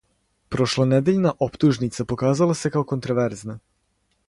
[0.49, 3.61] Прошлонедељна оптужница показала се као контроверзна.